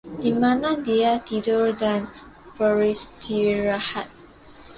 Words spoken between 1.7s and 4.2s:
dan beristirahat?